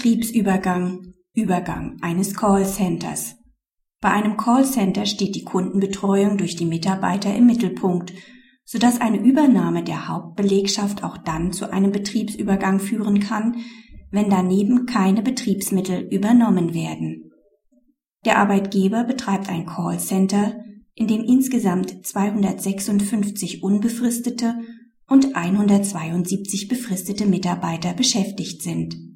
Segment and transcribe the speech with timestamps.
[0.00, 3.36] Betriebsübergang, Übergang eines Callcenters.
[4.00, 8.14] Bei einem Callcenter steht die Kundenbetreuung durch die Mitarbeiter im Mittelpunkt,
[8.64, 13.56] sodass eine Übernahme der Hauptbelegschaft auch dann zu einem Betriebsübergang führen kann,
[14.10, 17.30] wenn daneben keine Betriebsmittel übernommen werden.
[18.24, 20.64] Der Arbeitgeber betreibt ein Callcenter,
[20.94, 24.54] in dem insgesamt 256 unbefristete
[25.06, 29.09] und 172 befristete Mitarbeiter beschäftigt sind.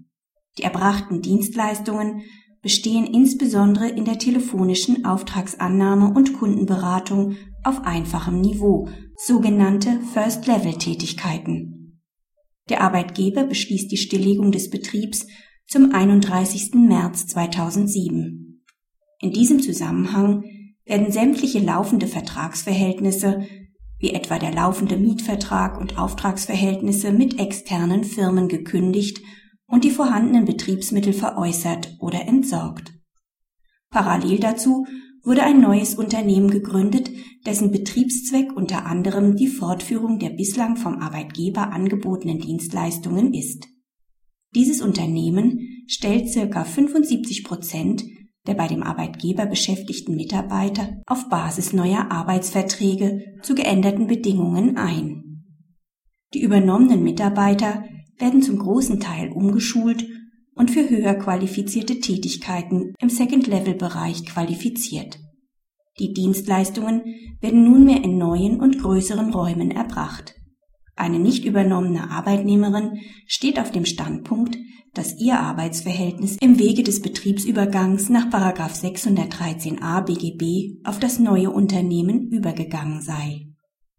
[0.58, 2.22] Die erbrachten Dienstleistungen
[2.62, 12.00] bestehen insbesondere in der telefonischen Auftragsannahme und Kundenberatung auf einfachem Niveau, sogenannte First-Level-Tätigkeiten.
[12.70, 15.26] Der Arbeitgeber beschließt die Stilllegung des Betriebs
[15.66, 16.74] zum 31.
[16.74, 18.62] März 2007.
[19.20, 20.44] In diesem Zusammenhang
[20.86, 23.46] werden sämtliche laufende Vertragsverhältnisse,
[23.98, 29.20] wie etwa der laufende Mietvertrag und Auftragsverhältnisse mit externen Firmen gekündigt
[29.66, 32.92] und die vorhandenen Betriebsmittel veräußert oder entsorgt.
[33.90, 34.86] Parallel dazu
[35.22, 37.10] wurde ein neues Unternehmen gegründet,
[37.46, 43.66] dessen Betriebszweck unter anderem die Fortführung der bislang vom Arbeitgeber angebotenen Dienstleistungen ist.
[44.54, 48.04] Dieses Unternehmen stellt circa 75 Prozent
[48.46, 55.44] der bei dem Arbeitgeber beschäftigten Mitarbeiter auf Basis neuer Arbeitsverträge zu geänderten Bedingungen ein.
[56.34, 57.84] Die übernommenen Mitarbeiter
[58.18, 60.06] werden zum großen Teil umgeschult
[60.54, 65.18] und für höher qualifizierte Tätigkeiten im Second-Level-Bereich qualifiziert.
[65.98, 67.02] Die Dienstleistungen
[67.40, 70.34] werden nunmehr in neuen und größeren Räumen erbracht.
[70.96, 74.56] Eine nicht übernommene Arbeitnehmerin steht auf dem Standpunkt,
[74.92, 83.02] dass ihr Arbeitsverhältnis im Wege des Betriebsübergangs nach 613a BGB auf das neue Unternehmen übergegangen
[83.02, 83.48] sei.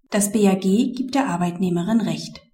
[0.10, 2.45] Das BAG gibt der Arbeitnehmerin Recht.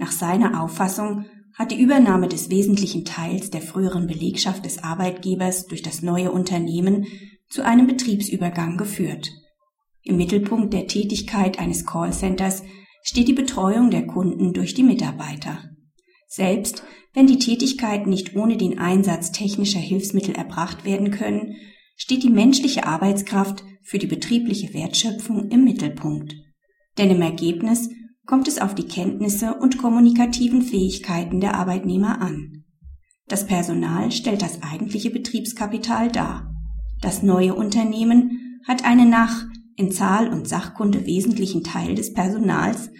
[0.00, 5.82] Nach seiner Auffassung hat die Übernahme des wesentlichen Teils der früheren Belegschaft des Arbeitgebers durch
[5.82, 7.06] das neue Unternehmen
[7.50, 9.30] zu einem Betriebsübergang geführt.
[10.02, 12.62] Im Mittelpunkt der Tätigkeit eines Callcenters
[13.02, 15.58] steht die Betreuung der Kunden durch die Mitarbeiter.
[16.28, 16.82] Selbst
[17.12, 21.56] wenn die Tätigkeiten nicht ohne den Einsatz technischer Hilfsmittel erbracht werden können,
[21.94, 26.36] steht die menschliche Arbeitskraft für die betriebliche Wertschöpfung im Mittelpunkt.
[26.96, 27.90] Denn im Ergebnis
[28.30, 32.62] kommt es auf die Kenntnisse und kommunikativen Fähigkeiten der Arbeitnehmer an.
[33.26, 36.54] Das Personal stellt das eigentliche Betriebskapital dar.
[37.00, 42.90] Das neue Unternehmen hat einen nach in Zahl und Sachkunde wesentlichen Teil des Personals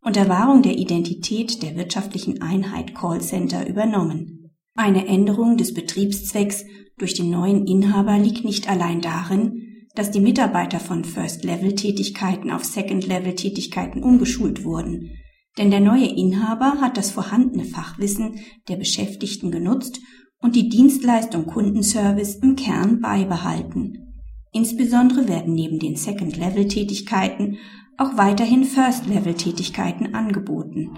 [0.00, 4.54] unter Wahrung der Identität der wirtschaftlichen Einheit Callcenter übernommen.
[4.74, 6.64] Eine Änderung des Betriebszwecks
[6.96, 9.67] durch den neuen Inhaber liegt nicht allein darin,
[9.98, 15.10] dass die Mitarbeiter von First-Level-Tätigkeiten auf Second-Level-Tätigkeiten umgeschult wurden.
[15.58, 18.38] Denn der neue Inhaber hat das vorhandene Fachwissen
[18.68, 19.98] der Beschäftigten genutzt
[20.40, 24.14] und die Dienstleistung Kundenservice im Kern beibehalten.
[24.52, 27.56] Insbesondere werden neben den Second-Level-Tätigkeiten
[27.96, 30.96] auch weiterhin First-Level-Tätigkeiten angeboten.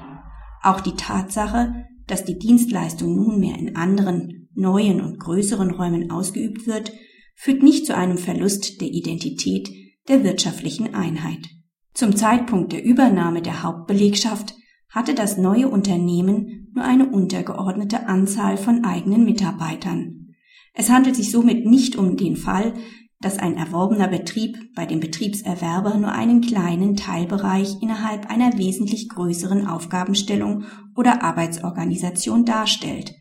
[0.63, 6.93] Auch die Tatsache, dass die Dienstleistung nunmehr in anderen, neuen und größeren Räumen ausgeübt wird,
[7.41, 9.71] führt nicht zu einem Verlust der Identität
[10.09, 11.49] der wirtschaftlichen Einheit.
[11.95, 14.55] Zum Zeitpunkt der Übernahme der Hauptbelegschaft
[14.91, 20.35] hatte das neue Unternehmen nur eine untergeordnete Anzahl von eigenen Mitarbeitern.
[20.75, 22.75] Es handelt sich somit nicht um den Fall,
[23.21, 29.67] dass ein erworbener Betrieb bei dem Betriebserwerber nur einen kleinen Teilbereich innerhalb einer wesentlich größeren
[29.67, 30.65] Aufgabenstellung
[30.95, 33.15] oder Arbeitsorganisation darstellt.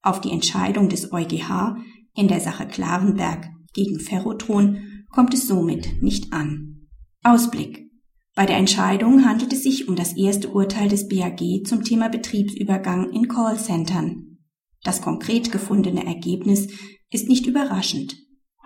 [0.00, 1.74] Auf die Entscheidung des EuGH
[2.14, 6.88] in der Sache Klarenberg gegen Ferrotron kommt es somit nicht an.
[7.22, 7.90] Ausblick.
[8.34, 13.12] Bei der Entscheidung handelt es sich um das erste Urteil des BAG zum Thema Betriebsübergang
[13.12, 14.38] in Callcentern.
[14.82, 16.68] Das konkret gefundene Ergebnis
[17.10, 18.16] ist nicht überraschend.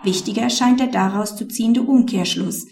[0.02, 2.66] Wichtiger scheint der daraus zu ziehende Umkehrschluss,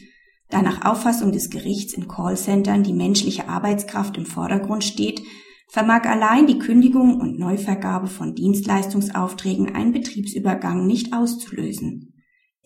[0.49, 5.23] da nach Auffassung des Gerichts in Callcentern die menschliche Arbeitskraft im Vordergrund steht,
[5.69, 12.13] vermag allein die Kündigung und Neuvergabe von Dienstleistungsaufträgen einen Betriebsübergang nicht auszulösen.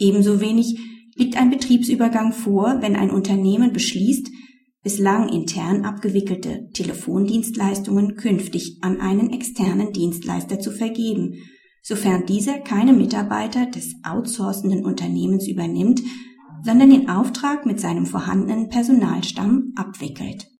[0.00, 0.80] Ebenso wenig
[1.14, 4.30] liegt ein Betriebsübergang vor, wenn ein Unternehmen beschließt,
[4.82, 11.34] bislang intern abgewickelte Telefondienstleistungen künftig an einen externen Dienstleister zu vergeben,
[11.82, 16.00] sofern dieser keine Mitarbeiter des outsourcenden Unternehmens übernimmt,
[16.64, 20.46] sondern den Auftrag mit seinem vorhandenen Personalstamm abwickelt